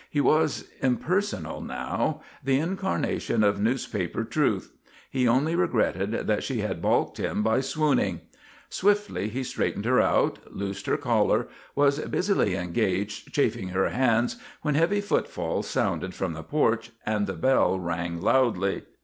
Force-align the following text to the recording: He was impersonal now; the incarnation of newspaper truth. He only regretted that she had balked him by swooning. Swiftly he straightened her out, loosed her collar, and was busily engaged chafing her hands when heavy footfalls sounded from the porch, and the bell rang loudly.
He 0.09 0.19
was 0.19 0.67
impersonal 0.81 1.61
now; 1.61 2.21
the 2.43 2.57
incarnation 2.57 3.43
of 3.43 3.61
newspaper 3.61 4.23
truth. 4.23 4.71
He 5.11 5.27
only 5.27 5.53
regretted 5.53 6.25
that 6.25 6.41
she 6.41 6.61
had 6.61 6.81
balked 6.81 7.19
him 7.19 7.43
by 7.43 7.61
swooning. 7.61 8.21
Swiftly 8.67 9.29
he 9.29 9.43
straightened 9.43 9.85
her 9.85 10.01
out, 10.01 10.39
loosed 10.51 10.87
her 10.87 10.97
collar, 10.97 11.41
and 11.41 11.49
was 11.75 11.99
busily 11.99 12.55
engaged 12.55 13.31
chafing 13.31 13.67
her 13.69 13.89
hands 13.89 14.37
when 14.63 14.73
heavy 14.73 15.01
footfalls 15.01 15.67
sounded 15.67 16.15
from 16.15 16.33
the 16.33 16.41
porch, 16.41 16.89
and 17.05 17.27
the 17.27 17.33
bell 17.33 17.77
rang 17.77 18.19
loudly. 18.21 18.81